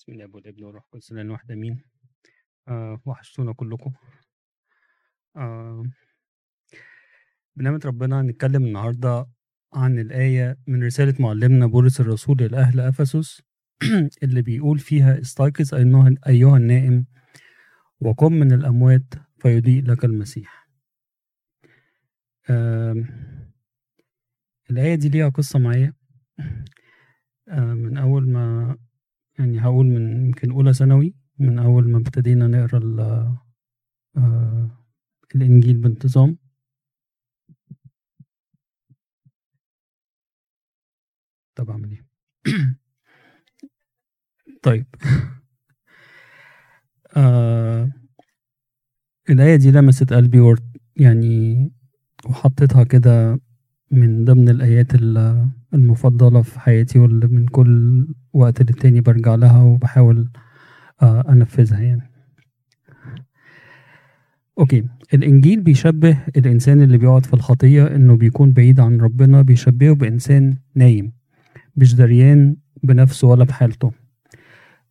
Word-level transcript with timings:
بسم 0.00 0.12
الله 0.12 0.28
والابن 0.34 0.64
والروح 0.64 0.84
القدس 0.84 1.12
الان 1.12 1.30
واحد 1.30 1.50
امين 1.52 1.82
آه 2.68 3.00
وحشتونا 3.04 3.52
كلكم. 3.52 3.92
آه 5.36 5.82
بنعمة 7.56 7.80
ربنا 7.84 8.20
هنتكلم 8.20 8.64
النهاردة 8.64 9.26
عن 9.74 9.98
الآية 9.98 10.58
من 10.66 10.84
رسالة 10.84 11.14
معلمنا 11.18 11.66
بولس 11.66 12.00
الرسول 12.00 12.36
لأهل 12.36 12.80
أفسس 12.80 13.42
اللي 14.22 14.42
بيقول 14.42 14.78
فيها 14.78 15.20
استيقظ 15.20 15.74
أيها 15.74 16.14
أيها 16.26 16.56
النائم 16.56 17.06
وقم 18.00 18.32
من 18.32 18.52
الأموات 18.52 19.14
فيضيء 19.38 19.84
لك 19.84 20.04
المسيح. 20.04 20.68
آه 22.50 23.04
الآية 24.70 24.94
دي 24.94 25.08
ليها 25.08 25.28
قصة 25.28 25.58
معايا. 25.58 25.94
آه 27.48 27.74
من 27.74 27.98
أول 27.98 28.28
ما 28.28 28.76
يعني 29.40 29.60
هقول 29.60 29.86
من 29.86 30.26
يمكن 30.26 30.50
أولى 30.50 30.74
ثانوي 30.74 31.14
من 31.38 31.58
أول 31.58 31.90
ما 31.90 31.98
ابتدينا 31.98 32.46
نقرأ 32.46 32.78
آه 34.16 34.70
الإنجيل 35.34 35.76
بانتظام 35.76 36.38
طب 41.54 41.70
أعمل 41.70 41.90
إيه؟ 41.90 42.06
طيب 44.62 44.86
آه 47.16 47.90
الآية 49.30 49.56
دي 49.56 49.70
لمست 49.70 50.12
قلبي 50.12 50.40
ورد 50.40 50.76
يعني 50.96 51.72
وحطيتها 52.26 52.84
كده 52.84 53.40
من 53.90 54.24
ضمن 54.24 54.48
الآيات 54.48 54.94
المفضلة 55.74 56.42
في 56.42 56.60
حياتي 56.60 56.98
واللي 56.98 57.26
من 57.26 57.46
كل 57.46 58.06
وقت 58.32 58.62
للتاني 58.62 59.00
برجع 59.00 59.34
لها 59.34 59.62
وبحاول 59.62 60.28
آه 61.02 61.24
أنفذها 61.28 61.80
يعني. 61.80 62.10
أوكي. 64.58 64.84
الإنجيل 65.14 65.60
بيشبه 65.60 66.18
الإنسان 66.36 66.82
اللي 66.82 66.98
بيقعد 66.98 67.26
في 67.26 67.34
الخطية 67.34 67.86
إنه 67.96 68.16
بيكون 68.16 68.52
بعيد 68.52 68.80
عن 68.80 69.00
ربنا 69.00 69.42
بيشبهه 69.42 69.94
بإنسان 69.94 70.56
نايم 70.74 71.12
مش 71.76 71.94
دريان 71.94 72.56
بنفسه 72.82 73.28
ولا 73.28 73.44
بحالته. 73.44 73.92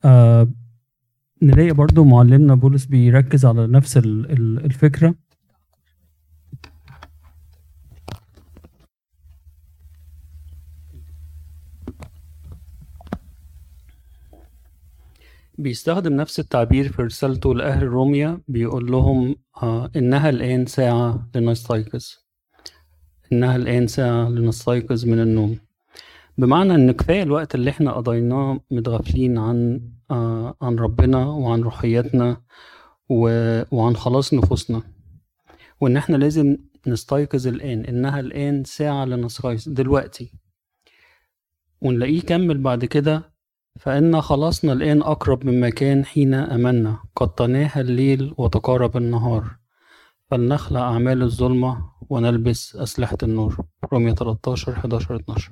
آه 0.06 0.48
نلاقي 1.42 1.72
برضو 1.72 2.04
معلمنا 2.04 2.56
بولس 2.56 2.86
بيركز 2.86 3.46
على 3.46 3.68
نفس 3.68 3.98
الفكرة. 4.06 5.16
بيستخدم 15.60 16.14
نفس 16.14 16.40
التعبير 16.40 16.92
في 16.92 17.02
رسالته 17.02 17.56
لأهل 17.56 17.84
روميا 17.88 18.42
بيقول 18.48 18.92
لهم 18.92 19.36
آه 19.64 19.92
إنها 19.96 20.30
الآن 20.30 20.66
ساعة 20.66 21.30
لنستيقظ. 21.36 22.06
إنها 23.34 23.56
الآن 23.56 23.88
ساعة 23.88 24.30
لنستيقظ 24.30 25.06
من 25.06 25.20
النوم. 25.20 25.60
بمعنى 26.38 26.76
إن 26.76 26.92
كفاية 26.92 27.24
الوقت 27.24 27.56
اللي 27.56 27.70
إحنا 27.70 27.92
قضيناه 27.92 28.60
متغافلين 28.72 29.38
عن 29.38 29.82
آه 30.12 30.56
عن 30.62 30.76
ربنا 30.76 31.26
وعن 31.28 31.62
روحياتنا 31.62 32.42
وعن 33.72 33.96
خلاص 33.96 34.34
نفوسنا. 34.34 34.82
وإن 35.82 35.98
إحنا 35.98 36.18
لازم 36.18 36.58
نستيقظ 36.88 37.48
الآن 37.48 37.86
إنها 37.86 38.20
الآن 38.20 38.64
ساعة 38.64 39.06
لنستيقظ 39.06 39.70
دلوقتي. 39.70 40.34
ونلاقيه 41.82 42.18
يكمل 42.18 42.58
بعد 42.58 42.86
كده 42.86 43.29
فإن 43.80 44.22
خلاصنا 44.22 44.74
الآن 44.74 45.02
أقرب 45.02 45.46
مما 45.46 45.70
كان 45.70 46.06
حين 46.06 46.34
أمنا. 46.34 47.00
قد 47.16 47.30
تناهى 47.30 47.82
الليل 47.82 48.34
وتقارب 48.38 48.98
النهار. 48.98 49.44
فلنخلع 50.32 50.80
أعمال 50.80 51.22
الظلمة 51.24 51.86
ونلبس 52.10 52.76
أسلحة 52.76 53.18
النور. 53.24 53.58
رومية 53.94 54.14
13 54.14 54.72
11 54.72 55.16
12 55.16 55.52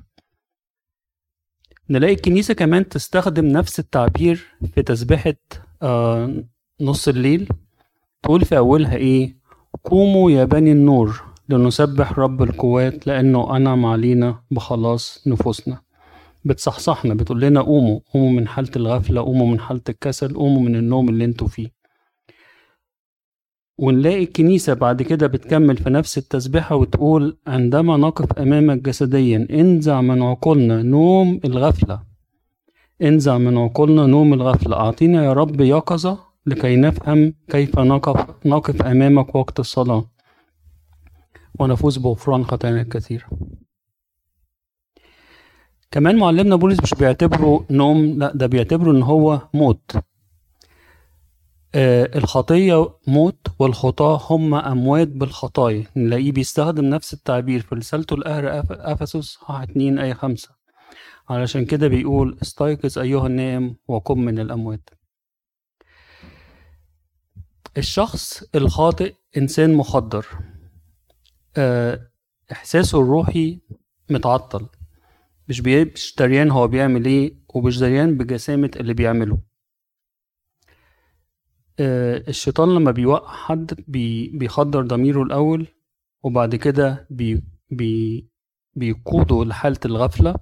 نلاقي 1.89 2.13
الكنيسة 2.13 2.53
كمان 2.53 2.89
تستخدم 2.89 3.45
نفس 3.45 3.79
التعبير 3.79 4.45
في 4.73 4.83
تسبيحة 4.83 5.33
آه 5.81 6.43
نص 6.81 7.07
الليل. 7.07 7.49
تقول 8.23 8.45
في 8.45 8.57
أولها 8.57 8.95
إيه؟ 8.95 9.37
قوموا 9.83 10.31
يا 10.31 10.45
بني 10.45 10.71
النور 10.71 11.23
لنسبح 11.49 12.19
رب 12.19 12.43
القوات 12.43 13.07
لأنه 13.07 13.57
أنعم 13.57 13.85
علينا 13.85 14.43
بخلاص 14.51 15.27
نفوسنا. 15.27 15.86
بتصحصحنا 16.47 17.13
بتقول 17.13 17.41
لنا 17.41 17.61
قوموا 17.61 17.99
قوموا 18.13 18.31
من 18.31 18.47
حالة 18.47 18.71
الغفلة 18.75 19.21
قوموا 19.21 19.47
من 19.47 19.59
حالة 19.59 19.81
الكسل 19.89 20.33
قوموا 20.33 20.61
من 20.61 20.75
النوم 20.75 21.09
اللي 21.09 21.25
أنتوا 21.25 21.47
فيه. 21.47 21.77
ونلاقي 23.79 24.23
الكنيسة 24.23 24.73
بعد 24.73 25.01
كده 25.01 25.27
بتكمل 25.27 25.77
في 25.77 25.89
نفس 25.89 26.17
التسبيحة 26.17 26.75
وتقول 26.75 27.37
عندما 27.47 27.97
نقف 27.97 28.39
أمامك 28.39 28.77
جسديا 28.77 29.47
انزع 29.51 30.01
من 30.01 30.21
عقولنا 30.21 30.81
نوم 30.81 31.39
الغفلة. 31.45 32.03
انزع 33.01 33.37
من 33.37 33.57
عقولنا 33.57 34.05
نوم 34.05 34.33
الغفلة. 34.33 34.75
أعطينا 34.77 35.25
يا 35.25 35.33
رب 35.33 35.61
يقظة 35.61 36.19
لكي 36.45 36.75
نفهم 36.75 37.33
كيف 37.49 37.79
نقف, 37.79 38.45
نقف 38.45 38.81
أمامك 38.81 39.35
وقت 39.35 39.59
الصلاة. 39.59 40.09
ونفوز 41.59 41.97
بغفران 41.97 42.45
خطايانا 42.45 42.81
الكثيرة. 42.81 43.29
كمان 45.91 46.17
معلمنا 46.17 46.55
بولس 46.55 46.79
مش 46.83 46.93
بيعتبره 46.93 47.65
نوم 47.71 48.05
لا 48.19 48.31
ده 48.35 48.47
بيعتبره 48.47 48.91
إن 48.91 49.03
هو 49.03 49.41
موت. 49.53 49.91
آه 51.75 52.17
الخطية 52.17 52.89
موت 53.07 53.47
والخطاة 53.59 54.19
هم 54.29 54.53
أموات 54.55 55.07
بالخطايا. 55.07 55.83
نلاقيه 55.95 56.31
بيستخدم 56.31 56.85
نفس 56.85 57.13
التعبير 57.13 57.59
في 57.61 57.75
رسالته 57.75 58.17
لأهل 58.17 58.45
أفسس 58.71 59.37
2 59.49 59.99
آية 59.99 60.13
5 60.13 60.49
علشان 61.29 61.65
كده 61.65 61.87
بيقول 61.87 62.37
استيقظ 62.41 62.99
أيها 62.99 63.27
النائم 63.27 63.75
وقم 63.87 64.19
من 64.19 64.39
الأموات. 64.39 64.89
الشخص 67.77 68.43
الخاطئ 68.55 69.13
إنسان 69.37 69.73
مخدر 69.73 70.25
آه 71.57 72.07
إحساسه 72.51 72.99
الروحي 73.01 73.59
متعطل. 74.09 74.65
مش 75.49 75.61
مش 75.61 76.15
دريان 76.19 76.51
هو 76.51 76.67
بيعمل 76.67 77.05
إيه 77.05 77.35
ومش 77.55 77.79
دريان 77.79 78.17
بجسامة 78.17 78.71
اللي 78.75 78.93
بيعمله. 78.93 79.39
آه 81.79 82.23
الشيطان 82.27 82.75
لما 82.75 82.91
بيوقع 82.91 83.33
حد 83.35 83.83
بي 83.87 84.29
بيخدر 84.29 84.81
ضميره 84.81 85.23
الأول 85.23 85.67
وبعد 86.23 86.55
كده 86.55 87.07
بي 87.09 87.43
بي 87.71 88.27
بيقوده 88.75 89.45
لحالة 89.45 89.79
الغفلة 89.85 90.35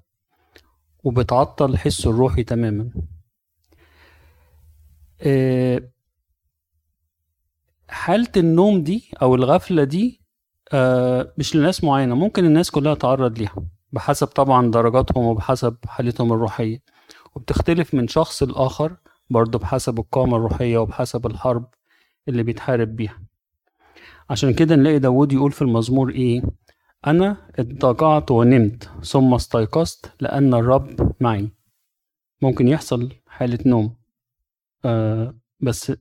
وبتعطل 1.03 1.77
حسه 1.77 2.09
الروحي 2.11 2.43
تماما. 2.43 2.91
آه 5.21 5.91
حالة 7.89 8.31
النوم 8.37 8.83
دي 8.83 9.11
أو 9.21 9.35
الغفلة 9.35 9.83
دي 9.83 10.21
آه 10.73 11.33
مش 11.37 11.55
لناس 11.55 11.83
معينة 11.83 12.15
ممكن 12.15 12.45
الناس 12.45 12.71
كلها 12.71 12.93
تعرض 12.95 13.37
ليها. 13.39 13.74
بحسب 13.95 14.27
طبعا 14.27 14.71
درجاتهم 14.71 15.25
وبحسب 15.25 15.75
حالتهم 15.87 16.33
الروحية. 16.33 16.81
وبتختلف 17.35 17.93
من 17.93 18.07
شخص 18.07 18.43
لآخر 18.43 18.95
برضه 19.29 19.59
بحسب 19.59 19.99
القامة 19.99 20.37
الروحية 20.37 20.77
وبحسب 20.77 21.25
الحرب 21.25 21.65
اللي 22.27 22.43
بيتحارب 22.43 22.95
بيها. 22.95 23.21
عشان 24.29 24.53
كده 24.53 24.75
نلاقي 24.75 24.99
داود 24.99 25.33
يقول 25.33 25.51
في 25.51 25.61
المزمور 25.61 26.09
إيه؟ 26.09 26.41
أنا 27.07 27.37
اضطجعت 27.59 28.31
ونمت 28.31 28.89
ثم 29.03 29.33
استيقظت 29.33 30.11
لأن 30.19 30.53
الرب 30.53 31.11
معي. 31.21 31.49
ممكن 32.41 32.67
يحصل 32.67 33.09
حالة 33.27 33.59
نوم. 33.65 33.95
آه 34.85 35.35
بس 35.59 35.93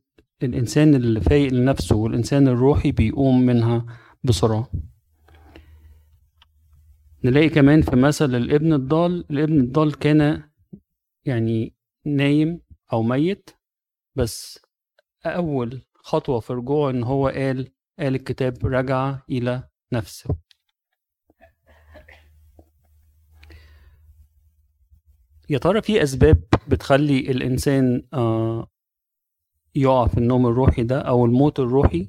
الإنسان 0.42 0.94
اللي 0.94 1.20
فايق 1.20 1.52
لنفسه 1.52 1.96
والإنسان 1.96 2.48
الروحي 2.48 2.92
بيقوم 2.92 3.40
منها 3.40 3.86
بسرعة. 4.24 4.68
نلاقي 7.24 7.48
كمان 7.48 7.82
في 7.82 7.96
مثل 7.96 8.34
الابن 8.34 8.72
الضال 8.72 9.24
الابن 9.30 9.60
الضال 9.60 9.98
كان 9.98 10.50
يعني 11.24 11.74
نايم 12.04 12.60
أو 12.92 13.02
ميت 13.02 13.50
بس 14.14 14.58
أول 15.26 15.82
خطوة 15.94 16.40
في 16.40 16.52
رجوعه 16.52 16.90
إن 16.90 17.02
هو 17.04 17.28
قال 17.28 17.72
قال 17.98 18.14
الكتاب 18.14 18.66
رجع 18.66 19.18
إلى 19.30 19.68
نفسه. 19.92 20.36
يا 25.50 25.58
ترى 25.58 25.82
في 25.82 26.02
أسباب 26.02 26.44
بتخلي 26.68 27.18
الإنسان 27.18 28.06
آه 28.14 28.68
يقع 29.74 30.06
في 30.06 30.18
النوم 30.18 30.46
الروحي 30.46 30.82
ده 30.82 31.00
أو 31.00 31.24
الموت 31.24 31.60
الروحي؟ 31.60 32.08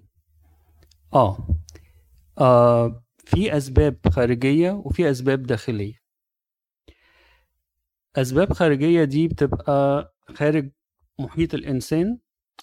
آه, 1.14 1.48
آه 2.40 3.05
في 3.26 3.58
أسباب 3.58 4.00
خارجية 4.10 4.72
وفي 4.72 5.12
أسباب 5.12 5.44
داخلية. 5.44 5.94
أسباب 8.16 8.54
خارجية 8.54 9.04
دي 9.04 9.28
بتبقى 9.28 10.14
خارج 10.36 10.72
محيط 11.20 11.54
الإنسان 11.54 12.18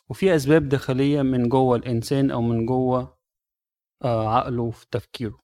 وفي 0.09 0.37
أسباب 0.37 0.69
داخلية 0.69 1.23
من 1.23 1.49
جوه 1.49 1.77
الإنسان 1.77 2.31
أو 2.31 2.43
من 2.43 2.67
جوه 2.67 3.19
آه، 4.05 4.29
عقله 4.37 4.71
في 4.71 4.87
تفكيره. 4.91 5.39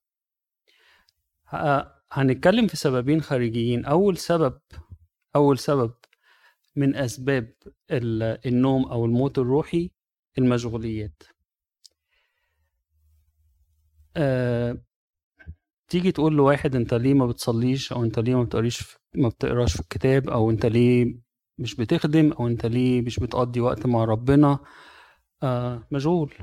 هنتكلم 2.13 2.67
في 2.67 2.77
سببين 2.77 3.23
خارجيين. 3.23 3.85
أول 3.85 4.17
سبب 4.17 4.61
أول 5.37 5.59
سبب 5.59 5.95
من 6.77 6.97
أسباب 6.97 7.53
النوم 8.47 8.85
أو 8.85 9.05
الموت 9.05 9.39
الروحي 9.39 9.91
المشغوليات. 10.39 11.23
أه 14.17 14.79
تيجي 15.89 16.13
تقول 16.13 16.37
لواحد 16.37 16.77
انت 16.77 16.95
ليه 16.95 17.15
ما 17.15 17.27
بتصليش 17.27 17.93
أو 17.93 18.05
انت 18.05 18.19
ليه 18.19 18.35
ما 18.35 18.43
بتقريش 18.43 18.99
ما 19.15 19.29
بتقراش 19.29 19.73
في 19.75 19.81
الكتاب 19.81 20.29
أو 20.29 20.51
انت 20.51 20.67
ليه 20.67 21.19
مش 21.59 21.75
بتخدم 21.77 22.33
أو 22.33 22.47
انت 22.47 22.67
ليه 22.67 23.03
مش 23.03 23.21
بتقضي 23.21 23.61
وقت 23.61 23.87
مع 23.87 24.05
ربنا؟ 24.05 24.59
آه 25.43 25.87
مشغول 25.93 26.35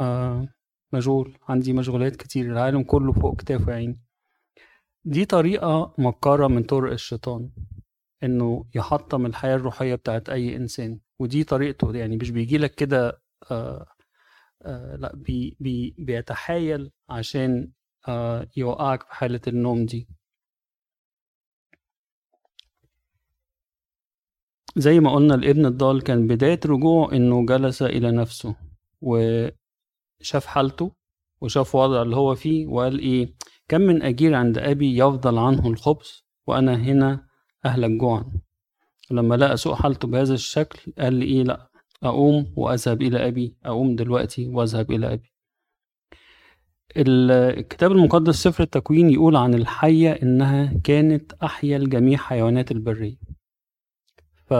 آه 0.00 0.48
مشغول 0.92 1.38
عندي 1.48 1.72
مشغولات 1.72 2.16
كتير. 2.16 2.52
العالم 2.52 2.82
كله 2.82 3.12
فوق 3.12 3.36
كتافه 3.40 3.72
يا 3.72 3.76
عيني. 3.76 4.00
دي 5.04 5.24
طريقة 5.24 5.94
مكرة 5.98 6.46
من 6.46 6.62
طرق 6.62 6.92
الشيطان 6.92 7.50
إنه 8.22 8.66
يحطم 8.74 9.26
الحياة 9.26 9.56
الروحية 9.56 9.94
بتاعت 9.94 10.28
أي 10.28 10.56
إنسان. 10.56 11.00
ودي 11.18 11.44
طريقته. 11.44 11.96
يعني 11.96 12.16
مش 12.16 12.30
بيجيلك 12.30 12.74
كده 12.74 13.22
آه 13.50 13.86
آه 14.62 14.96
لا 14.96 15.16
بي 15.16 15.56
بي 15.60 15.94
بيتحايل 15.98 16.90
عشان 17.08 17.70
يوقعك 18.56 19.02
في 19.02 19.14
حالة 19.14 19.40
النوم 19.48 19.86
دي. 19.86 20.08
زي 24.76 25.00
ما 25.00 25.14
قلنا 25.14 25.34
الابن 25.34 25.66
الضال 25.66 26.02
كان 26.02 26.26
بداية 26.26 26.60
رجوع 26.66 27.12
إنه 27.12 27.46
جلس 27.46 27.82
إلى 27.82 28.10
نفسه 28.10 28.56
وشاف 29.00 30.46
حالته 30.46 30.92
وشاف 31.40 31.74
وضع 31.74 32.02
اللي 32.02 32.16
هو 32.16 32.34
فيه 32.34 32.66
وقال 32.66 32.98
إيه 32.98 33.34
كم 33.68 33.80
من 33.80 34.02
أجير 34.02 34.34
عند 34.34 34.58
أبي 34.58 34.98
يفضل 34.98 35.38
عنه 35.38 35.66
الخبز 35.68 36.24
وأنا 36.46 36.74
هنا 36.76 37.26
أهلك 37.64 37.90
جوعا 37.90 38.32
ولما 39.10 39.34
لقى 39.34 39.56
سوء 39.56 39.74
حالته 39.74 40.08
بهذا 40.08 40.34
الشكل 40.34 40.92
قال 40.98 41.14
لي 41.14 41.24
إيه 41.24 41.42
لأ 41.42 41.70
أقوم 42.02 42.52
وأذهب 42.56 43.02
إلى 43.02 43.28
أبي 43.28 43.56
أقوم 43.64 43.96
دلوقتي 43.96 44.48
وأذهب 44.48 44.90
إلى 44.90 45.12
أبي. 45.12 45.29
الكتاب 46.96 47.92
المقدس 47.92 48.34
سفر 48.34 48.62
التكوين 48.62 49.10
يقول 49.10 49.36
عن 49.36 49.54
الحية 49.54 50.10
إنها 50.12 50.74
كانت 50.84 51.32
أحيا 51.32 51.76
الجميع 51.76 52.18
حيوانات 52.18 52.70
البرية. 52.72 53.16
ف 54.46 54.54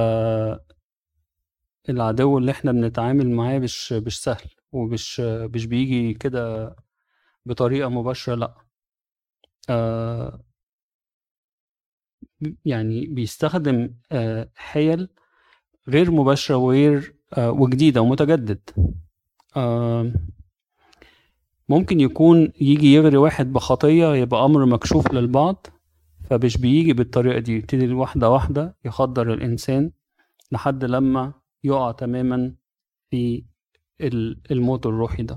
العدو 1.88 2.38
اللي 2.38 2.50
إحنا 2.50 2.72
بنتعامل 2.72 3.30
معاه 3.30 3.58
مش 3.58 3.92
مش 3.92 4.22
سهل 4.22 4.50
ومش 4.72 5.20
مش 5.20 5.66
بيجي 5.66 6.14
كده 6.14 6.76
بطريقة 7.46 7.88
مباشرة 7.88 8.34
لأ. 8.34 8.54
آه 9.70 10.44
يعني 12.64 13.06
بيستخدم 13.06 13.94
آه 14.12 14.50
حيل 14.56 15.08
غير 15.88 16.10
مباشرة 16.10 16.56
وغير 16.56 17.14
آه 17.38 17.50
وجديدة 17.50 18.00
ومتجدد. 18.00 18.70
آه 19.56 20.12
ممكن 21.70 22.00
يكون 22.00 22.52
يجي 22.60 22.92
يغري 22.94 23.16
واحد 23.16 23.52
بخطية 23.52 24.14
يبقى 24.14 24.44
أمر 24.44 24.66
مكشوف 24.66 25.12
للبعض 25.12 25.66
فمش 26.30 26.56
بيجي 26.56 26.92
بالطريقة 26.92 27.38
دي. 27.38 27.56
يبتدي 27.56 27.92
واحدة 27.92 28.30
واحدة 28.30 28.76
يخدر 28.84 29.32
الإنسان 29.32 29.92
لحد 30.52 30.84
لما 30.84 31.32
يقع 31.64 31.92
تماما 31.92 32.54
في 33.10 33.44
الموت 34.50 34.86
الروحي 34.86 35.22
ده. 35.22 35.36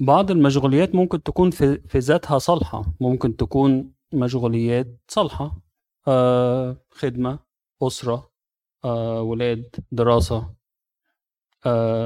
بعض 0.00 0.30
المشغوليات 0.30 0.94
ممكن 0.94 1.22
تكون 1.22 1.50
في, 1.50 1.78
في 1.88 1.98
ذاتها 1.98 2.38
صالحة. 2.38 2.84
ممكن 3.00 3.36
تكون 3.36 3.92
مشغوليات 4.12 5.00
صالحة 5.08 5.58
آه 6.08 6.76
خدمة 6.90 7.38
أسرة 7.82 8.30
آه 8.84 9.22
ولاد 9.22 9.76
دراسة 9.92 10.54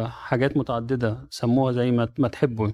حاجات 0.08 0.56
متعددة 0.56 1.26
سموها 1.31 1.73
زي 1.73 1.91
ما 1.91 2.08
ما 2.19 2.29
تحبوا 2.29 2.69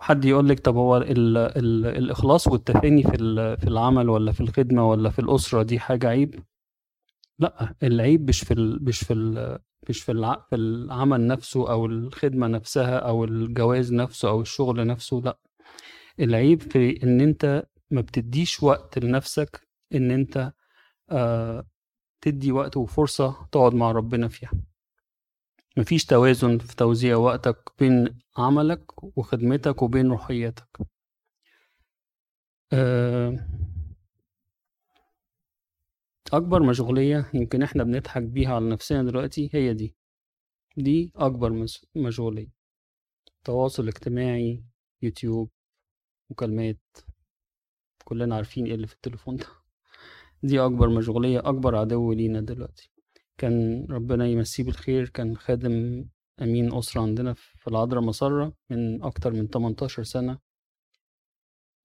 حد 0.00 0.24
يقول 0.24 0.48
لك 0.48 0.60
طب 0.60 0.76
هو 0.76 0.96
ال 0.96 1.36
ال 1.38 1.86
الإخلاص 1.86 2.46
والتفاني 2.48 3.02
في 3.02 3.16
في 3.60 3.68
العمل 3.68 4.08
ولا 4.08 4.32
في 4.32 4.40
الخدمة 4.40 4.90
ولا 4.90 5.10
في 5.10 5.18
الأسرة 5.18 5.62
دي 5.62 5.78
حاجة 5.78 6.08
عيب؟ 6.08 6.42
لأ 7.38 7.74
العيب 7.82 8.28
مش 8.28 8.40
في 8.40 8.78
مش 8.82 9.00
في 9.00 9.14
مش 9.88 10.02
في 10.02 10.36
في 10.50 10.56
العمل 10.56 11.26
نفسه 11.26 11.70
أو 11.70 11.86
الخدمة 11.86 12.46
نفسها 12.46 12.98
أو 12.98 13.24
الجواز 13.24 13.92
نفسه 13.92 14.28
أو 14.28 14.40
الشغل 14.40 14.86
نفسه 14.86 15.16
لأ. 15.24 15.38
العيب 16.20 16.62
في 16.62 17.02
إن 17.02 17.20
أنت 17.20 17.66
ما 17.90 18.00
بتديش 18.00 18.62
وقت 18.62 18.98
لنفسك 18.98 19.68
إن 19.94 20.10
أنت 20.10 20.52
آه 21.10 21.66
تدي 22.20 22.52
وقت 22.52 22.76
وفرصة 22.76 23.48
تقعد 23.52 23.74
مع 23.74 23.92
ربنا 23.92 24.28
فيها. 24.28 24.50
مفيش 25.78 26.04
توازن 26.04 26.58
في 26.58 26.76
توزيع 26.76 27.16
وقتك 27.16 27.72
بين 27.78 28.18
عملك 28.36 29.04
وخدمتك 29.18 29.82
وبين 29.82 30.10
روحياتك 30.10 30.68
آه 32.72 33.46
أكبر 36.32 36.62
مشغولية 36.62 37.30
يمكن 37.34 37.62
إحنا 37.62 37.84
بنضحك 37.84 38.22
بيها 38.22 38.54
على 38.54 38.68
نفسنا 38.70 39.02
دلوقتي 39.02 39.50
هي 39.52 39.74
دي. 39.74 39.94
دي 40.76 41.12
أكبر 41.16 41.66
مشغولية. 41.96 42.48
تواصل 43.44 43.88
اجتماعي 43.88 44.64
يوتيوب 45.02 45.50
مكالمات 46.30 46.78
كلنا 48.04 48.36
عارفين 48.36 48.66
إيه 48.66 48.74
اللي 48.74 48.86
في 48.86 48.94
التليفون 48.94 49.36
ده. 49.36 49.46
دي 50.42 50.60
أكبر 50.60 50.88
مشغولية 50.88 51.38
أكبر 51.38 51.76
عدو 51.76 52.12
لينا 52.12 52.40
دلوقتي. 52.40 52.90
كان 53.38 53.86
ربنا 53.90 54.26
يمسيه 54.26 54.64
بالخير 54.64 55.08
كان 55.08 55.36
خادم 55.36 56.04
أمين 56.42 56.74
أسرة 56.74 57.00
عندنا 57.02 57.34
في 57.34 57.68
العذراء 57.68 58.02
مسرة 58.02 58.52
من 58.70 59.02
أكتر 59.02 59.32
من 59.32 59.48
18 59.48 60.02
سنة. 60.02 60.38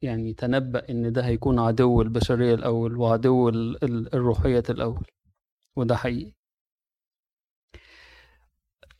يعني 0.01 0.33
تنبأ 0.33 0.89
إن 0.89 1.11
ده 1.13 1.25
هيكون 1.25 1.59
عدو 1.59 2.01
البشرية 2.01 2.53
الأول 2.53 2.97
وعدو 2.97 3.49
الروحية 4.13 4.63
الأول 4.69 5.05
وده 5.75 5.95
حقيقي. 5.95 6.31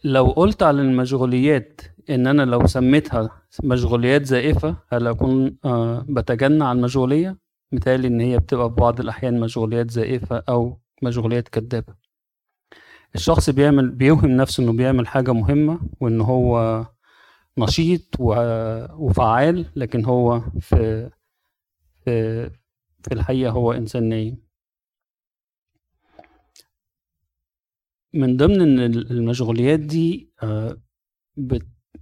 لو 0.04 0.26
قلت 0.26 0.64
على 0.64 0.82
المشغوليات 0.82 1.82
إن 2.10 2.28
أنا 2.28 2.42
لو 2.46 2.68
سميتها 2.68 3.42
مشغوليات 3.64 4.26
زائفة 4.26 4.78
هل 4.90 5.08
أكون 5.08 5.58
آه 5.66 6.06
بتجنى 6.10 6.64
على 6.64 6.78
المشغولية؟ 6.78 7.38
مثالي 7.72 8.08
إن 8.08 8.22
هي 8.22 8.40
بتبقى 8.40 8.70
في 8.70 8.76
بعض 8.76 9.00
الأحيان 9.00 9.40
مشغوليات 9.40 9.92
زائفة 9.92 10.44
أو 10.50 10.80
مشغوليات 11.04 11.48
كدابة. 11.48 12.03
الشخص 13.16 13.50
بيعمل 13.50 13.90
بيوهم 13.90 14.32
نفسه 14.32 14.64
إنه 14.64 14.74
بيعمل 14.74 15.08
حاجة 15.08 15.34
مهمة 15.34 15.80
وإن 16.00 16.22
هو 16.22 16.86
نشيط 17.58 18.02
وفعال 19.00 19.66
لكن 19.76 20.06
هو 20.06 20.40
في 20.60 21.10
في 22.06 22.50
في 23.04 23.14
الحقيقة 23.14 23.52
هو 23.52 23.72
إنسان 23.74 24.10
نايم. 24.10 24.44
من 28.14 28.38
ضمن 28.38 28.62
إن 28.62 28.80
المشغوليات 28.96 29.80
دي 29.80 30.34
آه، 30.44 30.78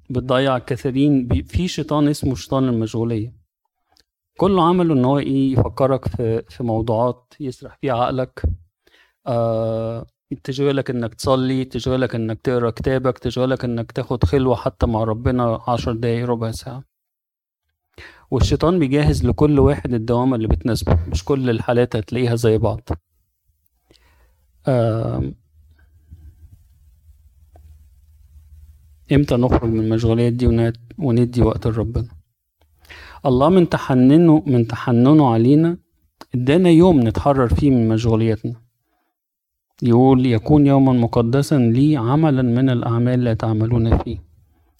بتضيع 0.09 0.59
كثيرين 0.59 1.43
في 1.43 1.67
شيطان 1.67 2.07
اسمه 2.07 2.35
شيطان 2.35 2.69
المشغولية. 2.69 3.35
كله 4.37 4.67
عمله 4.67 4.93
إن 4.93 5.05
هو 5.05 5.19
إيه 5.19 5.53
يفكرك 5.53 6.07
في 6.07 6.43
في 6.49 6.63
موضوعات 6.63 7.33
يسرح 7.39 7.77
فيها 7.81 7.93
عقلك. 7.93 8.43
آه 9.27 10.05
تشغلك 10.35 10.89
إنك 10.89 11.13
تصلي 11.13 11.65
تشغلك 11.65 12.15
إنك 12.15 12.41
تقرأ 12.41 12.69
كتابك 12.69 13.17
تشغلك 13.19 13.65
إنك 13.65 13.91
تاخد 13.91 14.23
خلوة 14.23 14.55
حتى 14.55 14.85
مع 14.85 15.03
ربنا 15.03 15.61
عشر 15.67 15.93
دقايق 15.93 16.25
ربع 16.25 16.51
ساعة. 16.51 16.83
والشيطان 18.31 18.79
بيجهز 18.79 19.25
لكل 19.25 19.59
واحد 19.59 19.93
الدوامة 19.93 20.35
اللي 20.35 20.47
بتناسبه. 20.47 20.99
مش 21.07 21.25
كل 21.25 21.49
الحالات 21.49 21.95
هتلاقيها 21.95 22.35
زي 22.35 22.57
بعض. 22.57 22.89
إمتى 29.11 29.35
نخرج 29.35 29.69
من 29.69 29.79
المشغوليات 29.79 30.33
دي 30.33 30.73
وندي 30.97 31.41
وقت 31.41 31.67
لربنا؟ 31.67 32.07
الله 33.25 33.49
من 33.49 33.69
تحننه 33.69 34.43
من 34.47 34.67
تحننه 34.67 35.33
علينا 35.33 35.77
إدانا 36.35 36.69
يوم 36.69 37.07
نتحرر 37.07 37.47
فيه 37.47 37.69
من 37.69 37.89
مشغولياتنا. 37.89 38.60
يقول 39.81 40.25
يكون 40.25 40.67
يوما 40.67 40.93
مقدسا 40.93 41.55
لي 41.57 41.97
عملا 41.97 42.41
من 42.41 42.69
الأعمال 42.69 43.23
لا 43.23 43.33
تعملون 43.33 43.97
فيه. 43.97 44.17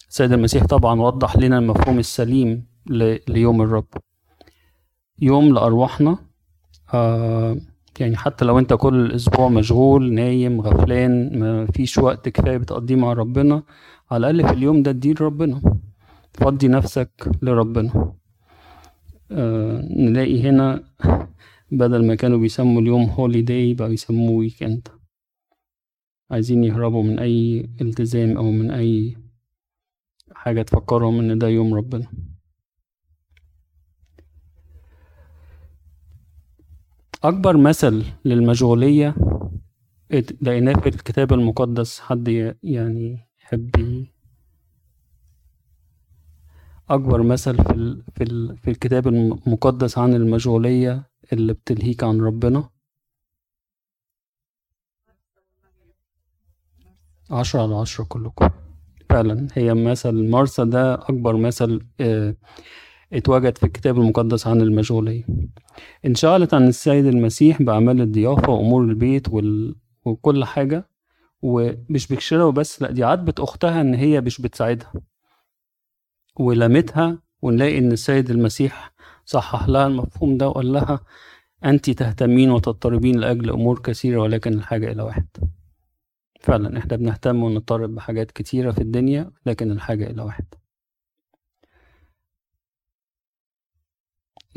السيد 0.08 0.32
المسيح 0.32 0.64
طبعا 0.64 1.00
وضح 1.00 1.36
لنا 1.36 1.58
المفهوم 1.58 1.98
السليم 1.98 2.64
ليوم 3.28 3.62
الرب. 3.62 3.86
يوم 5.18 5.54
لأرواحنا 5.54 6.18
آه 6.94 7.56
يعني 8.00 8.16
حتى 8.16 8.44
لو 8.44 8.58
أنت 8.58 8.72
كل 8.74 8.94
الأسبوع 9.06 9.48
مشغول 9.48 10.12
نايم 10.12 10.60
غفلان 10.60 11.38
ما 11.38 11.66
فيش 11.66 11.98
وقت 11.98 12.28
كفاية 12.28 12.56
بتقضيه 12.56 12.96
مع 12.96 13.12
ربنا 13.12 13.62
على 14.10 14.30
الأقل 14.30 14.48
في 14.48 14.54
اليوم 14.54 14.82
ده 14.82 14.90
اديه 14.90 15.12
لربنا. 15.12 15.60
فضي 16.34 16.68
نفسك 16.68 17.30
لربنا. 17.42 18.12
آه 19.30 19.82
نلاقي 19.96 20.42
هنا 20.48 20.82
بدل 21.72 22.06
ما 22.06 22.14
كانوا 22.14 22.38
بيسموا 22.38 22.80
اليوم 22.80 23.02
هوليداي 23.04 23.74
بقى 23.74 23.92
يسموه 23.92 24.30
ويكند 24.30 24.88
عايزين 26.30 26.64
يهربوا 26.64 27.02
من 27.02 27.18
أي 27.18 27.68
التزام 27.80 28.36
أو 28.36 28.50
من 28.50 28.70
أي 28.70 29.16
حاجة 30.34 30.62
تفكرهم 30.62 31.18
إن 31.20 31.38
ده 31.38 31.48
يوم 31.48 31.74
ربنا. 31.74 32.06
أكبر 37.24 37.56
مثل 37.56 38.04
للمشغولية 38.24 39.14
لقيناه 40.40 40.72
في 40.72 40.88
الكتاب 40.88 41.32
المقدس 41.32 42.00
حد 42.00 42.54
يعني 42.62 43.18
يحب 43.40 44.06
أكبر 46.90 47.22
مثل 47.22 47.56
في 47.64 48.02
في 48.14 48.56
في 48.56 48.70
الكتاب 48.70 49.08
المقدس 49.08 49.98
عن 49.98 50.14
المشغولية 50.14 51.11
اللي 51.32 51.52
بتلهيك 51.52 52.04
عن 52.04 52.20
ربنا. 52.20 52.68
عشرة 57.30 57.62
على 57.62 57.74
عشرة 57.74 58.04
كلكم. 58.04 58.48
فعلا 59.10 59.46
هي 59.54 59.74
مثل 59.74 60.30
مارسا 60.30 60.64
ده 60.64 60.94
أكبر 60.94 61.36
مثل 61.36 61.86
آه 62.00 62.36
اتوجد 63.12 63.58
في 63.58 63.66
الكتاب 63.66 63.98
المقدس 63.98 64.46
عن 64.46 64.60
المشغولية 64.60 65.26
انشغلت 66.06 66.54
عن 66.54 66.68
السيد 66.68 67.06
المسيح 67.06 67.62
بأعمال 67.62 68.00
الضيافة 68.00 68.52
وأمور 68.52 68.82
البيت 68.84 69.28
وال... 69.28 69.74
وكل 70.04 70.44
حاجة 70.44 70.88
ومش 71.42 72.08
بكشرة 72.12 72.44
وبس 72.46 72.82
لأ 72.82 72.90
دي 72.90 73.04
عاتبت 73.04 73.40
أختها 73.40 73.80
إن 73.80 73.94
هي 73.94 74.20
مش 74.20 74.40
بتساعدها. 74.40 74.92
ولمتها 76.36 77.22
ونلاقي 77.42 77.78
إن 77.78 77.92
السيد 77.92 78.30
المسيح 78.30 78.91
صحح 79.24 79.68
لها 79.68 79.86
المفهوم 79.86 80.36
ده 80.36 80.48
وقال 80.48 80.72
لها 80.72 81.00
أنت 81.64 81.90
تهتمين 81.90 82.50
وتضطربين 82.50 83.20
لأجل 83.20 83.50
أمور 83.50 83.78
كثيرة 83.78 84.20
ولكن 84.20 84.52
الحاجة 84.52 84.92
إلى 84.92 85.02
واحد. 85.02 85.26
فعلا 86.40 86.78
إحنا 86.78 86.96
بنهتم 86.96 87.42
ونضطرب 87.42 87.94
بحاجات 87.94 88.30
كتيرة 88.30 88.70
في 88.70 88.80
الدنيا 88.80 89.30
لكن 89.46 89.70
الحاجة 89.70 90.10
إلى 90.10 90.22
واحد. 90.22 90.44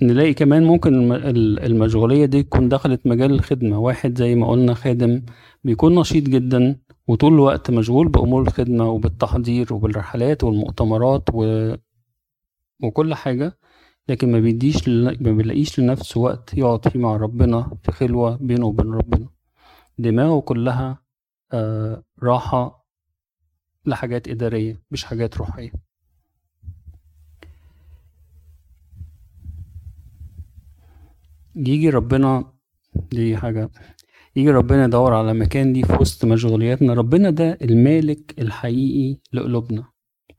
نلاقي 0.01 0.33
كمان 0.33 0.63
ممكن 0.63 1.11
المشغولية 1.65 2.25
دي 2.25 2.43
تكون 2.43 2.69
دخلت 2.69 3.07
مجال 3.07 3.31
الخدمة. 3.31 3.79
واحد 3.79 4.17
زي 4.17 4.35
ما 4.35 4.47
قلنا 4.49 4.73
خادم 4.73 5.21
بيكون 5.63 5.95
نشيط 5.99 6.23
جدا 6.23 6.79
وطول 7.07 7.33
الوقت 7.33 7.71
مشغول 7.71 8.07
بأمور 8.07 8.41
الخدمة 8.41 8.89
وبالتحضير 8.89 9.73
وبالرحلات 9.73 10.43
والمؤتمرات 10.43 11.23
و... 11.33 11.73
وكل 12.83 13.13
حاجة 13.15 13.57
لكن 14.07 14.31
ما 14.31 14.39
بيديش 14.39 14.87
ل... 14.87 15.23
ما 15.23 15.31
بيلاقيش 15.31 15.79
لنفسه 15.79 16.19
وقت 16.19 16.53
يقعد 16.53 16.87
فيه 16.87 16.99
مع 16.99 17.15
ربنا 17.17 17.77
في 17.83 17.91
خلوة 17.91 18.35
بينه 18.35 18.65
وبين 18.65 18.93
ربنا. 18.93 19.27
دماغه 19.99 20.39
كلها 20.41 20.99
آه 21.53 22.03
راحة 22.23 22.85
لحاجات 23.85 24.27
إدارية 24.27 24.81
مش 24.91 25.03
حاجات 25.03 25.37
روحية. 25.37 25.71
يجي 31.55 31.89
ربنا 31.89 32.53
دي 33.11 33.37
حاجة 33.37 33.69
يجي 34.35 34.49
ربنا 34.51 34.85
يدور 34.85 35.13
على 35.13 35.33
مكان 35.33 35.73
دي 35.73 35.83
في 35.83 35.93
وسط 36.01 36.25
مشغولياتنا. 36.25 36.93
ربنا 36.93 37.29
ده 37.29 37.57
المالك 37.61 38.39
الحقيقي 38.39 39.19
لقلوبنا. 39.33 39.83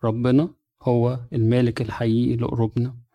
ربنا 0.04 0.48
هو 0.82 1.20
المالك 1.32 1.80
الحقيقي 1.80 2.36
لقلوبنا. 2.36 3.05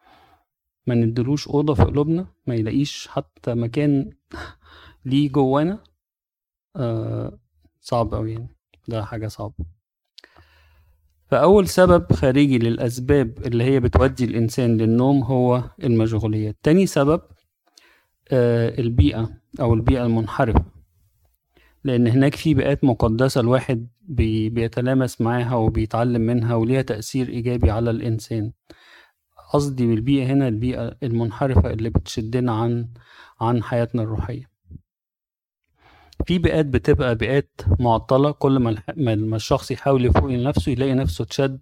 ما 0.87 0.95
ندلوش 0.95 1.47
أوضة 1.47 1.73
في 1.73 1.83
قلوبنا 1.83 2.27
ما 2.47 2.55
يلاقيش 2.55 3.07
حتى 3.07 3.53
مكان 3.53 4.09
ليه 5.05 5.29
جوانا 5.29 5.83
آه 6.75 7.39
صعب 7.81 8.13
أوي 8.13 8.33
يعني. 8.33 8.55
ده 8.87 9.05
حاجة 9.05 9.27
صعبة. 9.27 9.65
فأول 11.27 11.67
سبب 11.67 12.13
خارجي 12.13 12.57
للأسباب 12.57 13.45
اللي 13.45 13.63
هي 13.63 13.79
بتودي 13.79 14.25
الإنسان 14.25 14.77
للنوم 14.77 15.23
هو 15.23 15.63
المشغوليات. 15.83 16.57
تاني 16.63 16.85
سبب 16.85 17.21
البيئة 18.31 19.29
أو 19.59 19.73
البيئة 19.73 20.05
المنحرفة. 20.05 20.65
لأن 21.83 22.07
هناك 22.07 22.35
في 22.35 22.53
بيئات 22.53 22.83
مقدسة 22.83 23.41
الواحد 23.41 23.87
بي 24.01 24.49
بيتلامس 24.49 25.21
معاها 25.21 25.55
وبيتعلم 25.55 26.21
منها 26.21 26.55
وليها 26.55 26.81
تأثير 26.81 27.29
إيجابي 27.29 27.71
على 27.71 27.91
الإنسان. 27.91 28.51
قصدي 29.53 29.87
بالبيئة 29.87 30.25
هنا 30.25 30.47
البيئة 30.47 30.97
المنحرفة 31.03 31.69
اللي 31.73 31.89
بتشدنا 31.89 32.51
عن 32.51 32.87
عن 33.41 33.63
حياتنا 33.63 34.03
الروحية. 34.03 34.51
في 36.25 36.37
بيئات 36.37 36.65
بتبقى 36.65 37.15
بيئات 37.15 37.61
معطلة 37.79 38.31
كل 38.31 38.59
ما 38.97 39.35
الشخص 39.35 39.71
يحاول 39.71 40.05
يفوق 40.05 40.25
لنفسه 40.25 40.71
يلاقي 40.71 40.93
نفسه 40.93 41.23
اتشد 41.23 41.59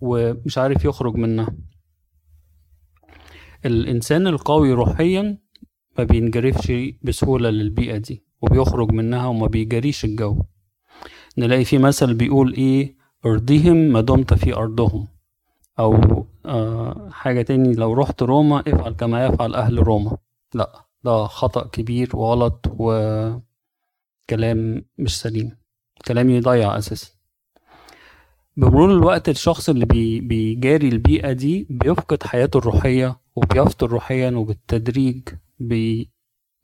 ومش 0.00 0.58
عارف 0.58 0.84
يخرج 0.84 1.14
منها. 1.14 1.56
الإنسان 3.64 4.26
القوي 4.26 4.72
روحيا 4.72 5.38
ما 5.98 6.04
بينجرفش 6.04 6.72
بسهولة 7.02 7.50
للبيئة 7.50 7.96
دي 7.96 8.24
وبيخرج 8.42 8.92
منها 8.92 9.26
وما 9.26 9.46
بيجريش 9.46 10.04
الجو. 10.04 10.42
نلاقي 11.38 11.64
في 11.64 11.78
مثل 11.78 12.14
بيقول 12.14 12.52
إيه 12.54 12.96
ارضيهم 13.26 13.76
ما 13.76 14.00
دمت 14.00 14.34
في 14.34 14.54
أرضهم 14.56 15.08
أو 15.78 16.25
حاجة 17.10 17.42
تاني 17.42 17.74
لو 17.74 17.92
رحت 17.92 18.22
روما 18.22 18.60
افعل 18.66 18.92
كما 18.92 19.26
يفعل 19.26 19.54
أهل 19.54 19.78
روما. 19.78 20.16
لا 20.54 20.84
ده 21.04 21.24
خطأ 21.26 21.66
كبير 21.68 22.16
وغلط 22.16 22.66
وكلام 22.78 23.42
مش 24.98 25.20
سليم. 25.20 25.56
كلام 26.08 26.30
يضيع 26.30 26.78
أساسا 26.78 27.10
بمرور 28.56 28.92
الوقت 28.92 29.28
الشخص 29.28 29.68
اللي 29.68 29.86
بي 29.86 30.20
بيجاري 30.20 30.88
البيئة 30.88 31.32
دي 31.32 31.66
بيفقد 31.70 32.22
حياته 32.22 32.58
الروحية 32.58 33.20
وبيفطر 33.36 33.90
روحيا 33.90 34.30
وبالتدريج 34.30 35.28
بي 35.58 36.10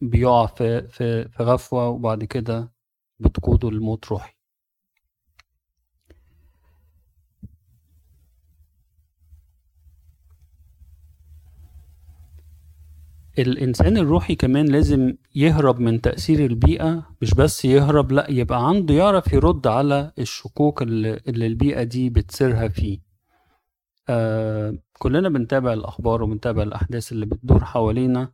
بيقع 0.00 0.46
في 0.46 0.88
في 0.88 1.28
في 1.28 1.42
غفوة 1.42 1.88
وبعد 1.88 2.24
كده 2.24 2.72
بتقوده 3.20 3.70
للموت 3.70 4.06
روحي. 4.08 4.32
الإنسان 13.38 13.96
الروحي 13.96 14.34
كمان 14.34 14.66
لازم 14.66 15.14
يهرب 15.34 15.80
من 15.80 16.00
تأثير 16.00 16.46
البيئة 16.46 17.06
مش 17.22 17.34
بس 17.34 17.64
يهرب 17.64 18.12
لأ 18.12 18.30
يبقى 18.30 18.68
عنده 18.68 18.94
يعرف 18.94 19.32
يرد 19.32 19.66
على 19.66 20.12
الشكوك 20.18 20.82
اللي, 20.82 21.20
البيئة 21.28 21.82
دي 21.82 22.10
بتسيرها 22.10 22.68
فيه. 22.68 22.98
آه 24.08 24.78
كلنا 24.98 25.28
بنتابع 25.28 25.72
الأخبار 25.72 26.22
وبنتابع 26.22 26.62
الأحداث 26.62 27.12
اللي 27.12 27.26
بتدور 27.26 27.64
حوالينا. 27.64 28.32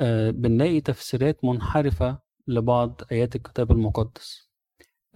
آه 0.00 0.30
بنلاقي 0.30 0.80
تفسيرات 0.80 1.44
منحرفة 1.44 2.18
لبعض 2.48 3.00
آيات 3.12 3.36
الكتاب 3.36 3.72
المقدس. 3.72 4.48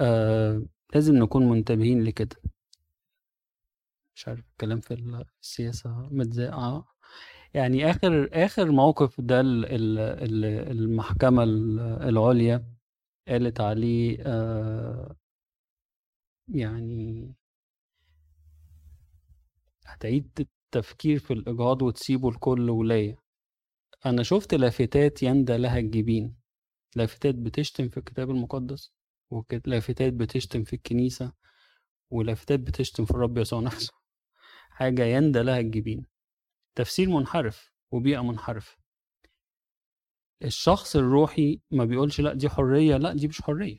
آه 0.01 0.63
لازم 0.95 1.17
نكون 1.17 1.49
منتبهين 1.49 2.05
لكده. 2.05 2.37
مش 4.15 4.29
عارف 4.29 4.45
الكلام 4.53 4.81
في 4.81 5.25
السياسة 5.43 6.09
متزاقة 6.11 6.94
يعني 7.55 7.91
آخر 7.91 8.29
آخر 8.33 8.71
موقف 8.73 9.21
ده 9.21 9.41
ال- 9.41 9.65
ال- 9.65 9.99
ال- 9.99 10.45
المحكمة 10.71 11.43
ال- 11.43 11.81
العليا 11.81 12.67
قالت 13.29 13.61
عليه 13.61 14.19
آه 14.27 15.17
يعني 16.49 17.35
هتعيد 19.87 20.31
التفكير 20.41 21.19
في 21.19 21.33
الإجهاض 21.33 21.83
وتسيبه 21.83 22.31
لكل 22.33 22.71
ولاية. 22.71 23.17
أنا 24.07 24.23
شفت 24.23 24.55
لافتات 24.55 25.23
يندى 25.23 25.57
لها 25.57 25.79
الجبين. 25.79 26.37
لافتات 26.97 27.35
بتشتم 27.35 27.89
في 27.89 27.97
الكتاب 27.97 28.31
المقدس 28.31 28.93
ولافتات 29.31 30.13
بتشتم 30.13 30.65
في 30.65 30.73
الكنيسة 30.77 31.33
ولافتات 32.11 32.61
بتشتم 32.61 33.05
في 33.05 33.11
الرب 33.11 33.39
يسوع 33.39 33.61
نفسه. 33.61 33.93
حاجة 34.71 35.05
يندى 35.05 35.39
لها 35.43 35.61
الجبين. 35.61 36.07
تفسير 36.75 37.09
منحرف 37.11 37.73
وبيئة 37.91 38.21
منحرفة. 38.23 38.77
الشخص 40.45 40.97
الروحي 40.97 41.61
ما 41.71 41.85
بيقولش 41.85 42.21
لا 42.21 42.35
دي 42.35 42.49
حرية 42.49 42.97
لا 42.97 43.13
دي 43.15 43.29
مش 43.29 43.43
حرية. 43.43 43.79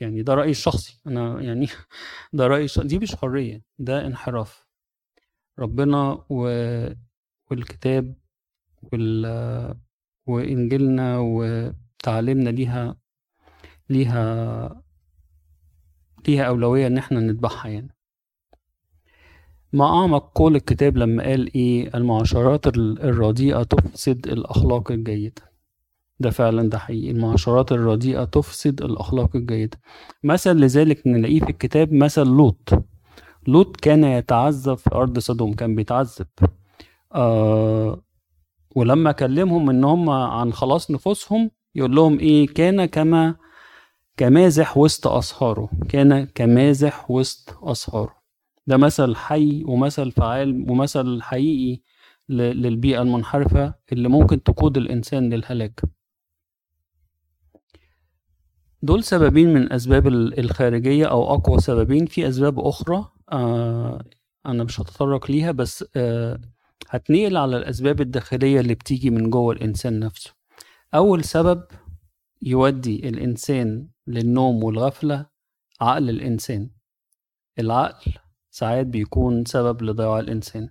يعني 0.00 0.22
ده 0.22 0.34
رأيي 0.34 0.50
الشخصي. 0.50 1.00
أنا 1.06 1.40
يعني 1.40 1.66
ده 2.32 2.46
رأيي 2.46 2.64
الشخصي 2.64 2.88
دي 2.88 2.98
مش 2.98 3.16
حرية 3.16 3.62
ده 3.78 4.06
انحراف. 4.06 4.66
ربنا 5.58 6.24
و... 6.30 6.48
والكتاب 7.50 8.14
وال... 8.82 9.26
وإنجيلنا 10.26 11.18
تعاليمنا 11.98 12.50
ليها 12.50 12.96
ليها 13.90 14.82
ليها 16.28 16.44
أولوية 16.44 16.86
إن 16.86 16.98
إحنا 16.98 17.20
نتبعها 17.20 17.68
يعني. 17.68 17.93
ما 19.74 19.84
أعمق 20.00 20.30
قول 20.34 20.56
الكتاب 20.56 20.96
لما 20.96 21.22
قال 21.22 21.54
إيه؟ 21.54 21.90
المعاشرات 21.94 22.66
الرديئة 22.76 23.62
تفسد 23.62 24.26
الأخلاق 24.26 24.90
الجيدة. 24.92 25.42
ده 26.20 26.30
فعلا 26.30 26.68
ده 26.68 26.78
حقيقي. 26.78 27.10
المعاشرات 27.10 27.72
الرديئة 27.72 28.24
تفسد 28.24 28.82
الأخلاق 28.82 29.36
الجيدة. 29.36 29.80
مثل 30.24 30.56
لذلك 30.56 31.06
نلاقيه 31.06 31.40
في 31.40 31.50
الكتاب 31.50 31.92
مثل 31.92 32.26
لوط. 32.26 32.68
لوط 33.48 33.76
كان 33.76 34.04
يتعذب 34.04 34.74
في 34.74 34.94
أرض 34.94 35.18
سدوم 35.18 35.52
كان 35.54 35.74
بيتعذب. 35.74 36.26
آه 37.14 38.02
ولما 38.76 39.12
كلمهم 39.12 39.70
إن 39.70 39.84
هم 39.84 40.10
عن 40.10 40.52
خلاص 40.52 40.90
نفوسهم 40.90 41.50
يقول 41.74 41.96
لهم 41.96 42.18
إيه؟ 42.18 42.46
كان 42.46 42.84
كما 42.84 43.34
كمازح 44.16 44.78
وسط 44.78 45.06
أصهاره 45.06 45.68
كان 45.88 46.24
كمازح 46.24 47.10
وسط 47.10 47.58
أصهاره 47.62 48.23
ده 48.66 48.76
مثل 48.76 49.16
حي 49.16 49.64
ومثل 49.66 50.10
فعال 50.12 50.70
ومثل 50.70 51.22
حقيقي 51.22 51.82
للبيئة 52.28 53.02
المنحرفة 53.02 53.74
اللي 53.92 54.08
ممكن 54.08 54.42
تقود 54.42 54.76
الإنسان 54.76 55.34
للهلاك. 55.34 55.80
دول 58.82 59.04
سببين 59.04 59.54
من 59.54 59.72
أسباب 59.72 60.06
الخارجية 60.08 61.06
أو 61.06 61.34
أقوى 61.34 61.58
سببين. 61.60 62.06
في 62.06 62.28
أسباب 62.28 62.60
أخرى 62.60 63.10
آه 63.32 64.04
أنا 64.46 64.64
مش 64.64 64.80
هتطرق 64.80 65.30
ليها 65.30 65.52
بس 65.52 65.84
آه 65.96 66.40
هتنقل 66.88 67.36
على 67.36 67.56
الأسباب 67.56 68.00
الداخلية 68.00 68.60
اللي 68.60 68.74
بتيجي 68.74 69.10
من 69.10 69.30
جوه 69.30 69.54
الإنسان 69.54 70.00
نفسه. 70.00 70.34
أول 70.94 71.24
سبب 71.24 71.64
يودي 72.42 73.08
الإنسان 73.08 73.88
للنوم 74.06 74.64
والغفلة 74.64 75.26
عقل 75.80 76.10
الإنسان. 76.10 76.70
العقل 77.58 78.12
ساعات 78.54 78.86
بيكون 78.86 79.44
سبب 79.44 79.82
لضياع 79.82 80.18
الإنسان. 80.18 80.68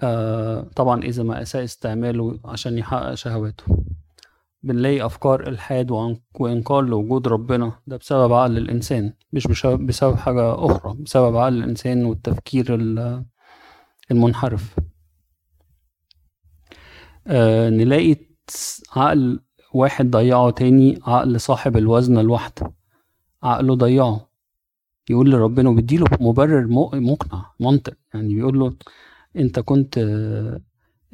آه 0.00 0.62
طبعا 0.76 1.02
إذا 1.02 1.22
ما 1.22 1.42
أساء 1.42 1.64
استعماله 1.64 2.40
عشان 2.44 2.78
يحقق 2.78 3.14
شهواته. 3.14 3.64
بنلاقي 4.62 5.06
أفكار 5.06 5.48
إلحاد 5.48 5.90
وإنكار 6.40 6.82
لوجود 6.82 7.28
ربنا. 7.28 7.72
ده 7.86 7.96
بسبب 7.96 8.32
عقل 8.32 8.58
الإنسان 8.58 9.12
مش 9.32 9.46
بسبب 9.64 10.16
حاجة 10.16 10.66
أخرى 10.66 10.94
بسبب 10.94 11.36
عقل 11.36 11.58
الإنسان 11.58 12.04
والتفكير 12.04 12.74
المنحرف. 14.10 14.76
آه 17.26 17.70
نلاقي 17.70 18.16
عقل 18.96 19.40
واحد 19.74 20.10
ضيعه 20.10 20.50
تاني 20.50 20.98
عقل 21.02 21.40
صاحب 21.40 21.76
الوزن 21.76 22.18
الواحدة 22.18 22.74
عقله 23.42 23.74
ضيعه. 23.74 24.33
يقول 25.10 25.30
لربنا 25.30 25.68
وبيديله 25.68 26.06
مبرر 26.20 26.66
مقنع 27.00 27.50
منطق. 27.60 27.94
يعني 28.14 28.34
بيقول 28.34 28.58
له 28.58 28.76
أنت 29.36 29.60
كنت 29.60 29.98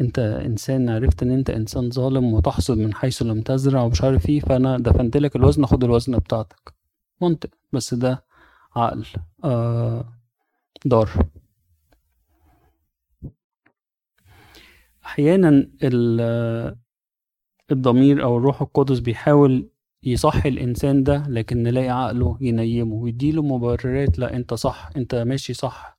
أنت 0.01 0.19
إنسان 0.19 0.89
عرفت 0.89 1.23
إن 1.23 1.31
أنت 1.31 1.51
إنسان 1.51 1.91
ظالم 1.91 2.33
وتحصد 2.33 2.79
من 2.79 2.95
حيث 2.95 3.23
لم 3.23 3.41
تزرع 3.43 3.83
ومش 3.83 4.03
عارف 4.03 4.29
إيه 4.29 4.41
فأنا 4.41 4.79
دفنت 4.79 5.17
لك 5.17 5.37
الوزن 5.37 5.67
خد 5.67 5.85
الوزن 5.85 6.19
بتاعتك. 6.19 6.75
منطق. 7.23 7.51
بس 7.73 7.95
ده 7.95 8.25
عقل 8.77 9.07
آه 9.45 10.13
دار. 10.85 11.11
أحيانا 15.05 15.71
الضمير 17.73 18.23
أو 18.23 18.37
الروح 18.37 18.63
القدس 18.63 18.99
بيحاول 18.99 19.71
يصحي 20.03 20.49
الإنسان 20.49 21.03
ده 21.03 21.25
لكن 21.29 21.63
نلاقي 21.63 21.89
عقله 21.89 22.39
ينيمه 22.41 22.95
ويديله 22.95 23.43
مبررات 23.43 24.19
لا 24.19 24.37
أنت 24.37 24.55
صح 24.55 24.91
أنت 24.97 25.15
ماشي 25.15 25.55
صح. 25.55 25.99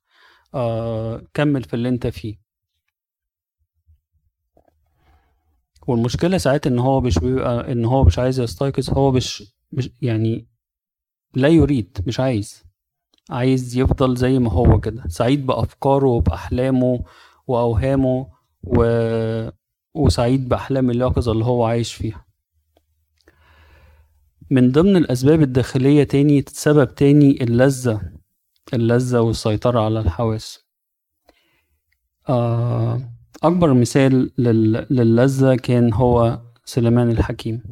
آه 0.54 1.22
كمل 1.34 1.62
في 1.64 1.74
اللي 1.74 1.88
أنت 1.88 2.06
فيه. 2.06 2.42
والمشكلة 5.86 6.38
ساعات 6.38 6.66
إن 6.66 6.78
هو 6.78 7.00
مش 7.00 7.18
بيبقى 7.18 7.72
إن 7.72 7.84
هو 7.84 8.04
مش 8.04 8.18
عايز 8.18 8.40
يستيقظ 8.40 8.90
هو 8.90 9.12
مش, 9.12 9.54
مش 9.72 9.90
يعني 10.02 10.48
لا 11.34 11.48
يريد 11.48 11.98
مش 12.06 12.20
عايز. 12.20 12.64
عايز 13.30 13.76
يفضل 13.78 14.16
زي 14.16 14.38
ما 14.38 14.50
هو 14.52 14.80
كده 14.80 15.04
سعيد 15.08 15.46
بأفكاره 15.46 16.08
وبأحلامه 16.08 17.04
وأوهامه 17.46 18.28
و... 18.62 18.84
وسعيد 19.94 20.48
بأحلام 20.48 20.90
اليقظه 20.90 21.32
اللي 21.32 21.44
هو 21.44 21.64
عايش 21.64 21.94
فيها. 21.94 22.24
من 24.52 24.72
ضمن 24.72 24.96
الأسباب 24.96 25.42
الداخلية 25.42 26.04
تاني 26.04 26.44
سبب 26.48 26.94
تاني 26.94 27.44
اللذة 27.44 28.00
اللذة 28.74 29.20
والسيطرة 29.20 29.80
على 29.80 30.00
الحواس. 30.00 30.58
آه، 32.28 33.00
أكبر 33.42 33.74
مثال 33.74 34.30
للذة 34.90 35.54
كان 35.54 35.92
هو 35.92 36.40
سليمان 36.64 37.10
الحكيم. 37.10 37.62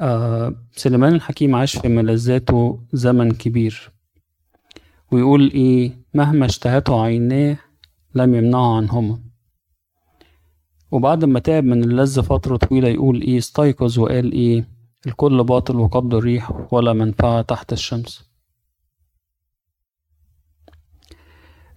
آه، 0.00 0.54
سليمان 0.72 1.14
الحكيم 1.14 1.54
عاش 1.54 1.78
في 1.78 1.88
ملذاته 1.88 2.80
زمن 2.92 3.30
كبير. 3.32 3.92
ويقول 5.12 5.50
إيه 5.50 5.92
مهما 6.14 6.46
اشتهته 6.46 7.02
عيناه 7.02 7.56
لم 8.14 8.34
يمنعه 8.34 8.76
عنهما. 8.76 9.18
وبعد 10.90 11.24
ما 11.24 11.38
تعب 11.38 11.64
من 11.64 11.84
اللذة 11.84 12.20
فترة 12.20 12.56
طويلة 12.56 12.88
يقول 12.88 13.20
إيه 13.22 13.38
استيقظ 13.38 13.98
وقال 13.98 14.32
إيه 14.32 14.73
الكل 15.06 15.44
باطل 15.44 15.76
وقبض 15.76 16.14
الريح 16.14 16.72
ولا 16.72 16.92
منفعة 16.92 17.42
تحت 17.42 17.72
الشمس. 17.72 18.30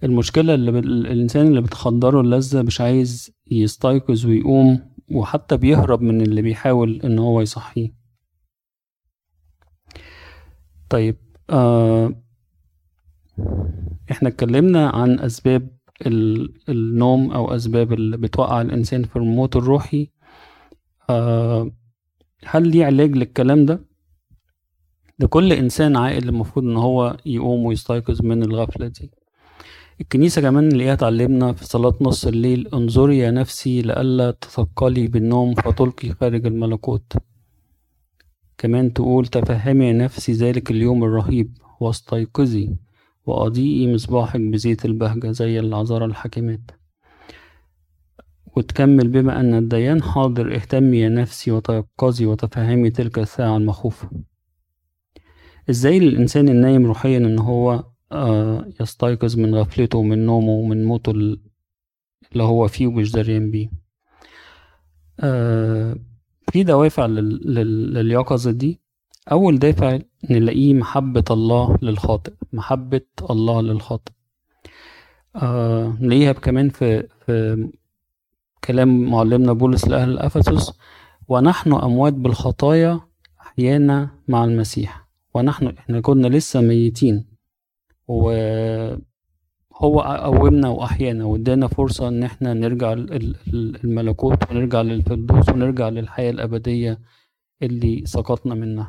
المشكلة 0.04 0.54
اللي 0.54 0.72
ب... 0.72 0.76
الإنسان 0.76 1.46
اللي 1.46 1.60
بتخدره 1.60 2.20
اللذة 2.20 2.62
مش 2.62 2.80
عايز 2.80 3.30
يستيقظ 3.50 4.26
ويقوم 4.26 4.94
وحتى 5.10 5.56
بيهرب 5.56 6.02
من 6.02 6.20
اللي 6.20 6.42
بيحاول 6.42 7.00
إن 7.04 7.18
هو 7.18 7.40
يصحيه. 7.40 7.94
طيب 10.90 11.16
آه 11.50 12.22
إحنا 14.10 14.28
اتكلمنا 14.28 14.88
عن 14.88 15.20
أسباب 15.20 15.78
النوم 16.68 17.32
أو 17.32 17.54
أسباب 17.54 17.92
اللي 17.92 18.16
بتوقع 18.16 18.60
الإنسان 18.60 19.04
في 19.04 19.16
الموت 19.16 19.56
الروحي. 19.56 20.10
آه 21.10 21.70
هل 22.44 22.68
ليه 22.68 22.84
علاج 22.86 23.16
للكلام 23.16 23.66
ده؟ 23.66 23.80
لكل 25.18 25.52
إنسان 25.52 25.96
عاقل 25.96 26.28
المفروض 26.28 26.64
إن 26.66 26.76
هو 26.76 27.16
يقوم 27.26 27.64
ويستيقظ 27.64 28.22
من 28.22 28.42
الغفلة 28.42 28.88
دي. 28.88 29.10
الكنيسة 30.00 30.42
كمان 30.42 30.68
اللي 30.68 30.96
تعلمنا 30.96 31.52
في 31.52 31.64
صلاة 31.64 31.94
نص 32.00 32.26
الليل 32.26 32.68
انظري 32.74 33.18
يا 33.18 33.30
نفسي 33.30 33.82
لئلا 33.82 34.30
تثقلي 34.30 35.06
بالنوم 35.06 35.54
فتلقي 35.54 36.08
خارج 36.08 36.46
الملكوت. 36.46 37.12
كمان 38.58 38.92
تقول 38.92 39.26
تفهمي 39.26 39.86
يا 39.86 39.92
نفسي 39.92 40.32
ذلك 40.32 40.70
اليوم 40.70 41.04
الرهيب 41.04 41.58
واستيقظي 41.80 42.76
وأضيئي 43.26 43.94
مصباحك 43.94 44.40
بزيت 44.40 44.84
البهجة 44.84 45.30
زي 45.30 45.60
العذارى 45.60 46.04
الحكيمات. 46.04 46.70
وتكمل 48.58 49.08
بما 49.08 49.40
أن 49.40 49.54
الديان 49.54 50.02
حاضر 50.02 50.54
اهتمي 50.54 50.98
يا 50.98 51.08
نفسي 51.08 51.50
وتيقظي 51.50 52.26
وتفهمي 52.26 52.90
تلك 52.90 53.18
الساعة 53.18 53.56
المخوفة. 53.56 54.10
إزاي 55.70 55.98
الإنسان 55.98 56.48
النايم 56.48 56.86
روحيا 56.86 57.18
إن 57.18 57.38
هو 57.38 57.84
آه 58.12 58.68
يستيقظ 58.80 59.36
من 59.38 59.54
غفلته 59.54 59.98
ومن 59.98 60.26
نومه 60.26 60.50
ومن 60.52 60.84
موته 60.84 61.10
اللي 61.10 62.42
هو 62.42 62.68
فيه 62.68 62.86
ومش 62.86 63.12
دريان 63.12 63.50
بيه؟ 63.50 63.70
آه 65.20 65.96
في 66.52 66.62
دوافع 66.64 67.06
لليقظة 67.06 68.50
دي. 68.50 68.80
أول 69.32 69.58
دافع 69.58 69.98
نلاقيه 70.30 70.74
محبة 70.74 71.24
الله 71.30 71.78
للخاطئ 71.82 72.32
محبة 72.52 73.00
الله 73.30 73.62
للخاطئ. 73.62 74.12
آه 75.36 75.96
نلاقيها 76.00 76.32
كمان 76.32 76.68
في 76.68 77.08
في 77.26 77.68
كلام 78.64 79.10
معلمنا 79.10 79.52
بولس 79.52 79.88
لأهل 79.88 80.18
أفسس 80.18 80.72
ونحن 81.28 81.72
أموات 81.72 82.12
بالخطايا 82.12 83.00
أحيانا 83.40 84.10
مع 84.28 84.44
المسيح 84.44 85.08
ونحن 85.34 85.66
إحنا 85.66 86.00
كنا 86.00 86.26
لسه 86.28 86.60
ميتين 86.60 87.24
وهو 88.08 88.98
قومنا 90.24 90.68
وأحيانا 90.68 91.24
وإدانا 91.24 91.68
فرصة 91.68 92.08
إن 92.08 92.22
إحنا 92.22 92.54
نرجع 92.54 92.92
الملكوت 92.92 94.50
ونرجع 94.50 94.82
للفردوس 94.82 95.48
ونرجع 95.48 95.88
للحياة 95.88 96.30
الأبدية 96.30 97.00
اللي 97.62 98.02
سقطنا 98.06 98.54
منها. 98.54 98.88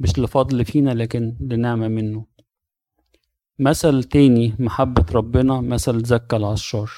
مش 0.00 0.18
لفضل 0.18 0.64
فينا 0.64 0.90
لكن 0.90 1.36
لنعمة 1.40 1.88
منه. 1.88 2.24
مثل 3.58 4.04
تاني 4.04 4.54
محبة 4.58 5.04
ربنا 5.12 5.60
مثل 5.60 6.04
زكى 6.04 6.36
العشار. 6.36 6.90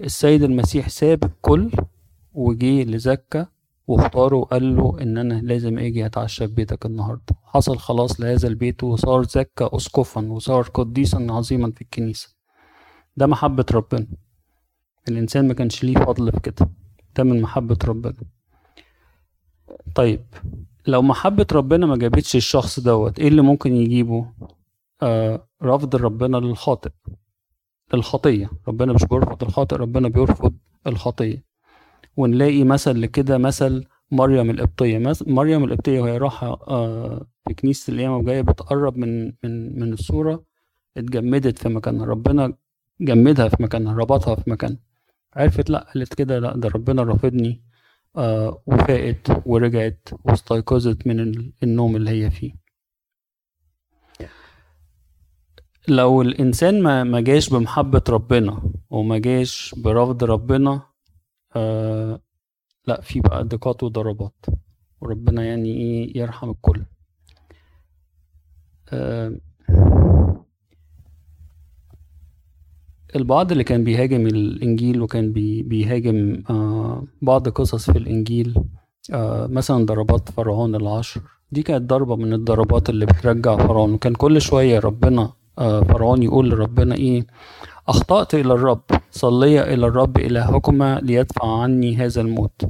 السيد 0.00 0.42
المسيح 0.42 0.88
ساب 0.88 1.24
الكل 1.24 1.70
وجي 2.32 2.84
لزكا 2.84 3.46
واختاره 3.86 4.36
وقال 4.36 4.76
له 4.76 4.96
إن 5.02 5.18
أنا 5.18 5.34
لازم 5.34 5.78
أجي 5.78 6.06
أتعشى 6.06 6.48
في 6.48 6.54
بيتك 6.54 6.86
النهارده. 6.86 7.34
حصل 7.44 7.78
خلاص 7.78 8.20
لهذا 8.20 8.48
البيت 8.48 8.84
وصار 8.84 9.22
زكا 9.22 9.76
اسقفا 9.76 10.32
وصار 10.32 10.62
قديسا 10.62 11.26
عظيما 11.30 11.70
في 11.70 11.82
الكنيسة. 11.82 12.34
ده 13.16 13.26
محبة 13.26 13.66
ربنا. 13.72 14.06
الإنسان 15.08 15.48
ما 15.48 15.54
كانش 15.54 15.84
ليه 15.84 15.94
فضل 15.94 16.32
في 16.32 16.40
كده. 16.40 16.70
ده 17.16 17.24
من 17.24 17.42
محبة 17.42 17.78
ربنا. 17.84 18.22
طيب 19.94 20.24
لو 20.86 21.02
محبة 21.02 21.46
ربنا 21.52 21.86
ما 21.86 21.96
جابتش 21.96 22.36
الشخص 22.36 22.80
دوت 22.80 23.18
إيه 23.18 23.28
اللي 23.28 23.42
ممكن 23.42 23.76
يجيبه؟ 23.76 24.32
آه 25.02 25.48
رفض 25.62 25.96
ربنا 25.96 26.36
للخاطئ. 26.36 26.90
للخطيه 27.94 28.50
ربنا 28.68 28.92
مش 28.92 29.04
بيرفض 29.04 29.42
الخاطئ 29.44 29.76
ربنا 29.76 30.08
بيرفض 30.08 30.54
الخطية. 30.86 31.44
ونلاقي 32.16 32.64
مثل 32.64 33.00
لكده 33.00 33.38
مثل 33.38 33.84
مريم 34.10 34.50
القبطية. 34.50 35.12
مريم 35.26 35.64
القبطية 35.64 36.00
وهي 36.00 36.18
رايحة 36.18 36.46
آه 36.68 37.26
في 37.48 37.54
كنيسه 37.54 37.92
القيامة 37.92 38.16
وجاية 38.16 38.42
بتقرب 38.42 38.96
من 38.96 39.24
من 39.44 39.78
من 39.80 39.92
الصورة 39.92 40.44
اتجمدت 40.96 41.58
في 41.58 41.68
مكانها. 41.68 42.06
ربنا 42.06 42.52
جمدها 43.00 43.48
في 43.48 43.62
مكانها 43.62 43.94
ربطها 43.94 44.34
في 44.34 44.50
مكانها. 44.50 44.78
عرفت 45.36 45.70
لأ 45.70 45.90
قالت 45.94 46.14
كده 46.14 46.38
لأ 46.38 46.56
ده 46.56 46.68
ربنا 46.68 47.02
رافضني 47.02 47.62
آه 48.16 48.62
وفاقت 48.66 49.42
ورجعت 49.46 50.08
واستيقظت 50.24 51.06
من 51.06 51.34
النوم 51.62 51.96
اللي 51.96 52.10
هي 52.10 52.30
فيه. 52.30 52.52
لو 55.88 56.22
الإنسان 56.22 56.82
ما 56.82 57.04
ما 57.04 57.20
جاش 57.20 57.48
بمحبة 57.48 58.02
ربنا 58.08 58.62
وما 58.90 59.18
جاش 59.18 59.74
برفض 59.78 60.24
ربنا 60.24 60.82
آه 61.56 62.20
لا 62.86 63.00
في 63.00 63.20
بقى 63.20 63.44
ضيقات 63.44 63.82
وضربات. 63.82 64.46
وربنا 65.00 65.44
يعني 65.44 65.68
إيه 65.76 66.18
يرحم 66.18 66.50
الكل. 66.50 66.82
آه 68.92 69.32
البعض 73.16 73.52
اللي 73.52 73.64
كان 73.64 73.84
بيهاجم 73.84 74.26
الإنجيل 74.26 75.02
وكان 75.02 75.32
بي 75.32 75.62
بيهاجم 75.62 76.42
آه 76.50 77.04
بعض 77.22 77.48
قصص 77.48 77.90
في 77.90 77.98
الإنجيل 77.98 78.54
آه 79.12 79.46
مثلا 79.46 79.86
ضربات 79.86 80.28
فرعون 80.30 80.74
العشر. 80.74 81.20
دي 81.52 81.62
كانت 81.62 81.90
ضربة 81.90 82.16
من 82.16 82.32
الضربات 82.32 82.90
اللي 82.90 83.06
بترجع 83.06 83.56
فرعون 83.56 83.92
وكان 83.92 84.14
كل 84.14 84.40
شوية 84.40 84.78
ربنا 84.78 85.32
فرعون 85.60 86.22
يقول 86.22 86.50
لربنا 86.50 86.94
إيه؟ 86.94 87.26
أخطأت 87.88 88.34
إلى 88.34 88.52
الرب 88.52 88.82
صلي 89.10 89.74
إلى 89.74 89.86
الرب 89.86 90.18
إلهكما 90.18 91.00
ليدفع 91.02 91.62
عني 91.62 91.96
هذا 91.96 92.20
الموت. 92.20 92.62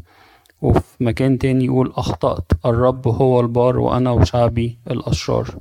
وفي 0.62 1.05
مكان 1.05 1.38
تاني 1.38 1.64
يقول 1.64 1.92
أخطأت 1.96 2.53
الرب 2.66 3.09
هو 3.09 3.40
البار 3.40 3.79
وأنا 3.79 4.11
وشعبي 4.11 4.79
الأشرار. 4.90 5.59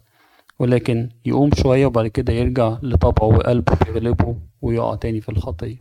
ولكن 0.59 1.09
يقوم 1.25 1.49
شوية 1.53 1.85
وبعد 1.85 2.07
كده 2.07 2.33
يرجع 2.33 2.77
لطبعه 2.81 3.27
وقلبه 3.27 3.77
يغلبه 3.87 4.35
ويقع 4.61 4.95
تاني 4.95 5.21
في 5.21 5.29
الخطية. 5.29 5.77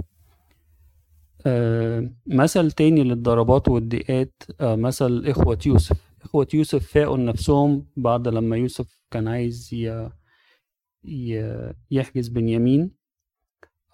آه 1.47 2.11
مثل 2.27 2.71
تاني 2.71 3.05
للضربات 3.05 3.69
والضيقات 3.69 4.43
آه 4.61 4.77
مثل 4.77 5.25
إخوة 5.27 5.59
يوسف. 5.67 5.97
إخوة 6.23 6.47
يوسف 6.55 6.87
فاقوا 6.93 7.17
نفسهم 7.17 7.87
بعد 7.97 8.29
لما 8.29 8.57
يوسف 8.57 8.99
كان 9.11 9.29
عايز. 9.29 9.75
يحجز 11.91 12.29
بنيامين. 12.29 12.91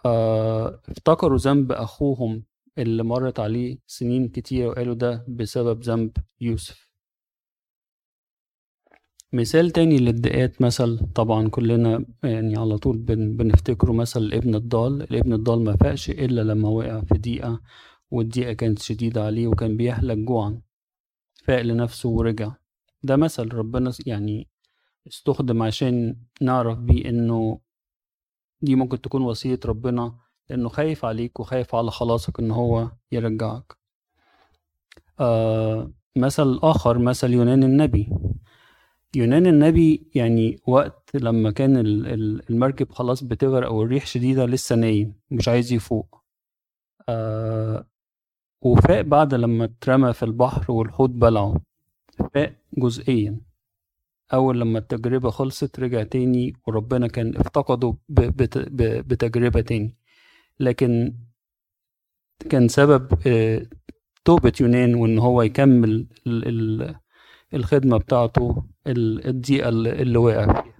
آه 0.06 0.80
افتكروا 0.88 1.38
ذنب 1.38 1.72
أخوهم 1.72 2.44
اللي 2.78 3.02
مرت 3.02 3.40
عليه 3.40 3.78
سنين 3.86 4.28
كتير 4.28 4.66
وقالوا 4.68 4.94
ده 4.94 5.24
بسبب 5.28 5.82
ذنب 5.82 6.10
يوسف. 6.40 6.88
مثال 9.32 9.70
تاني 9.70 9.98
للدقات 9.98 10.62
مثل 10.62 10.98
طبعا 11.14 11.48
كلنا 11.48 12.04
يعني 12.22 12.56
على 12.58 12.78
طول 12.78 12.98
بن 12.98 13.36
بنفتكره 13.36 13.92
مثل 13.92 14.20
الابن 14.20 14.54
الضال. 14.54 15.02
الابن 15.02 15.32
الضال 15.32 15.64
ما 15.64 15.76
فاقش 15.76 16.10
إلا 16.10 16.40
لما 16.40 16.68
وقع 16.68 17.00
في 17.00 17.14
ضيقة 17.18 17.60
والضيقة 18.10 18.52
كانت 18.52 18.78
شديدة 18.78 19.24
عليه 19.24 19.46
وكان 19.46 19.76
بيهلك 19.76 20.18
جوعا 20.18 20.60
فاق 21.44 21.62
لنفسه 21.62 22.08
ورجع. 22.08 22.52
ده 23.02 23.16
مثل 23.16 23.48
ربنا 23.54 23.92
يعني 24.06 24.48
استخدم 25.08 25.62
عشان 25.62 26.16
نعرف 26.40 26.78
بيه 26.78 27.08
إنه 27.08 27.60
دي 28.62 28.74
ممكن 28.74 29.00
تكون 29.00 29.22
وصية 29.22 29.60
ربنا 29.66 30.14
لأنه 30.50 30.68
خايف 30.68 31.04
عليك 31.04 31.40
وخايف 31.40 31.74
على 31.74 31.90
خلاصك 31.90 32.40
إن 32.40 32.50
هو 32.50 32.90
يرجعك. 33.12 33.76
آه 35.20 35.92
مثل 36.16 36.58
آخر 36.62 36.98
مثل 36.98 37.32
يونان 37.32 37.62
النبي. 37.62 38.10
يونان 39.16 39.46
النبي 39.46 40.10
يعني 40.14 40.60
وقت 40.66 41.10
لما 41.14 41.50
كان 41.50 41.76
المركب 42.50 42.92
خلاص 42.92 43.24
بتغرق 43.24 43.72
والريح 43.72 44.06
شديدة 44.06 44.46
لسه 44.46 44.76
نايم 44.76 45.14
مش 45.30 45.48
عايز 45.48 45.72
يفوق. 45.72 46.20
آه 47.08 47.86
وفاق 48.62 49.00
بعد 49.00 49.34
لما 49.34 49.64
اترمى 49.64 50.12
في 50.12 50.22
البحر 50.24 50.72
والحوت 50.72 51.10
بلعه 51.10 51.60
فاق 52.34 52.56
جزئيا. 52.78 53.40
أول 54.32 54.60
لما 54.60 54.78
التجربة 54.78 55.30
خلصت 55.30 55.80
رجع 55.80 56.02
تاني 56.02 56.52
وربنا 56.66 57.06
كان 57.08 57.36
افتقده 57.36 57.96
بتجربة 58.08 59.60
تاني. 59.60 59.96
لكن 60.60 61.14
كان 62.50 62.68
سبب 62.68 63.08
توبة 64.24 64.52
يونان 64.60 64.94
وإن 64.94 65.18
هو 65.18 65.42
يكمل 65.42 66.06
الخدمة 67.54 67.98
بتاعته 67.98 68.64
الضيقة 68.86 69.68
اللي 69.68 70.18
وقع 70.18 70.46
فيها. 70.62 70.74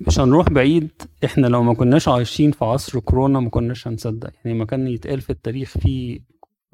مش 0.00 0.20
هنروح 0.20 0.48
بعيد 0.50 0.90
إحنا 1.24 1.46
لو 1.46 1.62
ما 1.62 1.74
كناش 1.74 2.08
عايشين 2.08 2.52
في 2.52 2.64
عصر 2.64 3.00
كورونا 3.00 3.40
ما 3.40 3.50
كناش 3.50 3.88
هنصدق. 3.88 4.30
يعني 4.44 4.58
ما 4.58 4.64
كان 4.64 4.86
يتقال 4.86 5.20
في 5.20 5.30
التاريخ 5.30 5.78
في 5.78 6.20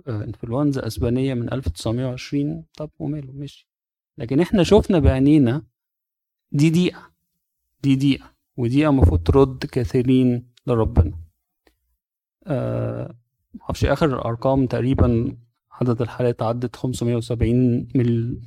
إنفلونزا 0.09 0.87
أسبانية 0.87 1.35
من 1.35 1.53
1920 1.53 2.65
طب 2.77 2.91
وماله؟ 2.99 3.33
ماشي. 3.33 3.72
لكن 4.19 4.41
إحنا 4.41 4.63
شفنا 4.63 4.99
بعينينا 4.99 5.63
دي 6.53 6.71
دقيقة 6.71 7.13
دي 7.83 7.97
دقيقة 7.97 8.33
ودقيقة 8.57 8.91
المفروض 8.91 9.23
ترد 9.23 9.59
كثيرين 9.73 10.53
لربنا. 10.67 11.19
أه 12.47 13.17
معرفش 13.55 13.85
آخر 13.85 14.07
الأرقام 14.07 14.67
تقريبا 14.67 15.37
عدد 15.73 16.03
الحالات 16.03 16.43
عدت 16.43 16.77
570 16.77 17.89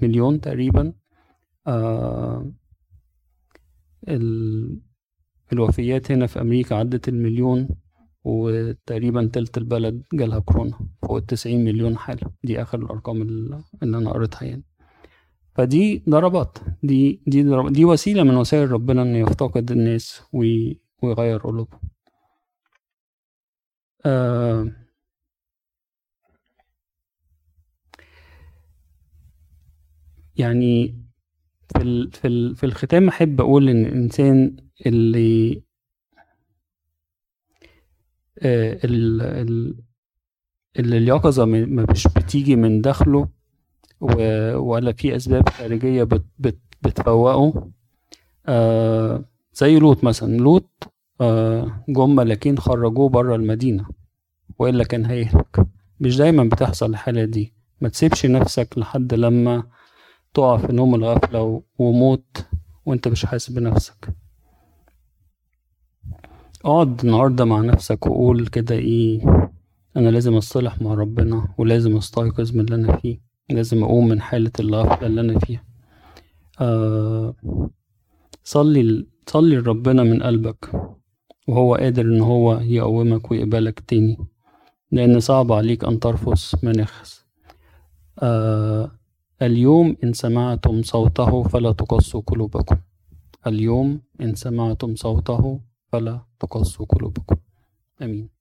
مليون 0.01 0.41
تقريبا. 0.41 0.93
أه 1.67 2.51
الوفيات 5.53 6.11
هنا 6.11 6.27
في 6.27 6.41
أمريكا 6.41 6.75
عدت 6.75 7.09
المليون 7.09 7.69
وتقريبا 8.23 9.29
تلت 9.33 9.57
البلد 9.57 10.03
جالها 10.13 10.39
كورونا 10.39 10.79
فوق 11.01 11.15
التسعين 11.17 11.63
مليون 11.65 11.97
حالة. 11.97 12.31
دي 12.43 12.61
آخر 12.61 12.79
الأرقام 12.79 13.21
اللي 13.21 13.63
أنا 13.83 14.09
قريتها 14.11 14.43
يعني. 14.45 14.63
فدي 15.55 16.03
ضربات. 16.09 16.57
دي 16.83 17.21
دي 17.27 17.43
ضربات 17.43 17.71
دي 17.71 17.85
وسيلة 17.85 18.23
من 18.23 18.35
وسائل 18.37 18.71
ربنا 18.71 19.01
إنه 19.01 19.17
يفتقد 19.17 19.71
الناس 19.71 20.21
ويغير 21.03 21.37
قلوبهم. 21.39 21.79
آه 24.05 24.67
يعني 30.37 30.95
في 31.75 31.81
ال 31.83 32.11
في 32.11 32.27
ال 32.27 32.55
في 32.55 32.65
الختام 32.65 33.07
أحب 33.07 33.41
أقول 33.41 33.69
إن 33.69 33.85
الإنسان 33.85 34.57
اللي 34.85 35.63
آه 38.39 38.79
ال 38.83 39.21
ال 39.21 39.75
اللي 40.79 40.97
اليقظة 40.97 41.45
مش 41.45 42.07
بتيجي 42.07 42.55
من 42.55 42.81
داخله 42.81 43.29
ولا 44.01 44.93
في 44.93 45.15
أسباب 45.15 45.49
خارجية 45.49 46.03
بت 46.03 46.25
بت 46.39 46.59
بتفوقه. 46.81 47.69
آه 48.47 49.25
زي 49.53 49.79
لوط 49.79 50.03
مثلا. 50.03 50.37
لوط 50.37 50.93
آه 51.21 51.83
جم 51.89 52.15
ملاكين 52.15 52.57
خرجوه 52.57 53.09
بره 53.09 53.35
المدينة. 53.35 53.85
وإلا 54.59 54.83
كان 54.83 55.05
هيهلك. 55.05 55.67
مش 55.99 56.17
دايما 56.17 56.43
بتحصل 56.43 56.89
الحالة 56.89 57.25
دي. 57.25 57.53
ما 57.81 57.89
تسيبش 57.89 58.25
نفسك 58.25 58.77
لحد 58.77 59.13
لما 59.13 59.63
تقع 60.33 60.57
في 60.57 60.73
نوم 60.73 60.95
الغفلة 60.95 61.61
وموت 61.77 62.45
وأنت 62.85 63.07
مش 63.07 63.25
حاسس 63.25 63.51
بنفسك. 63.51 64.15
اقعد 66.65 67.05
النهارده 67.05 67.45
مع 67.45 67.59
نفسك 67.61 68.05
وقول 68.05 68.47
كده 68.47 68.75
إيه 68.75 69.21
أنا 69.97 70.09
لازم 70.09 70.35
أصطلح 70.35 70.81
مع 70.81 70.93
ربنا 70.93 71.47
ولازم 71.57 71.97
أستيقظ 71.97 72.51
من 72.55 72.59
اللي 72.59 72.75
أنا 72.75 72.97
فيه. 72.97 73.19
لازم 73.49 73.83
أقوم 73.83 74.07
من 74.07 74.21
حالة 74.21 74.51
الغفلة 74.59 75.07
اللي 75.07 75.21
أنا 75.21 75.39
فيها. 75.39 75.63
آه 76.61 77.35
صلي 78.43 79.07
صلي 79.27 79.55
لربنا 79.55 80.03
من 80.03 80.23
قلبك 80.23 80.71
وهو 81.47 81.75
قادر 81.75 82.05
إن 82.05 82.21
هو 82.21 82.59
يقومك 82.59 83.31
ويقبلك 83.31 83.79
تاني 83.79 84.17
لأن 84.91 85.19
صعب 85.19 85.51
عليك 85.51 85.85
أن 85.85 85.99
ترفض 85.99 86.59
مناخس. 86.63 87.25
آه 88.19 88.91
اليوم 89.41 89.97
إن 90.03 90.13
سمعتم 90.13 90.81
صوته 90.81 91.43
فلا 91.43 91.71
تقصوا 91.71 92.21
قلوبكم. 92.21 92.77
اليوم 93.47 94.01
إن 94.21 94.35
سمعتم 94.35 94.95
صوته 94.95 95.59
فلا 95.91 96.25
تقصوا 96.39 96.85
قلوبكم. 96.85 97.35
آمين. 98.01 98.34